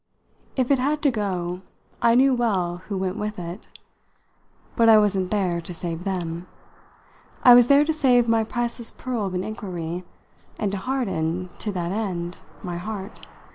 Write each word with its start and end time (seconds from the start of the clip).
If 0.55 0.71
it 0.71 0.79
had 0.79 1.03
to 1.03 1.11
go 1.11 1.61
I 2.01 2.15
knew 2.15 2.33
well 2.33 2.77
who 2.87 2.97
went 2.97 3.17
with 3.17 3.37
it, 3.37 3.67
but 4.75 4.89
I 4.89 4.97
wasn't 4.97 5.29
there 5.29 5.61
to 5.61 5.73
save 5.75 6.05
them. 6.05 6.47
I 7.43 7.53
was 7.53 7.67
there 7.67 7.85
to 7.85 7.93
save 7.93 8.27
my 8.27 8.43
priceless 8.43 8.89
pearl 8.89 9.27
of 9.27 9.35
an 9.35 9.43
inquiry 9.43 10.03
and 10.57 10.71
to 10.71 10.79
harden, 10.79 11.49
to 11.59 11.71
that 11.73 11.91
end, 11.91 12.39
my 12.63 12.77
heart. 12.77 13.27